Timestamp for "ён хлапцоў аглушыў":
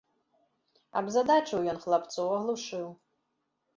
1.75-2.87